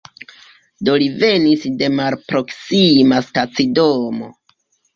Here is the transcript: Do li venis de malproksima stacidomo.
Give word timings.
Do 0.89 0.95
li 1.03 1.09
venis 1.23 1.67
de 1.83 1.91
malproksima 1.99 3.23
stacidomo. 3.29 4.35